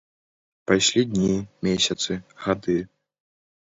[0.71, 1.31] Пайшлі дні,
[1.71, 2.79] месяцы, гады.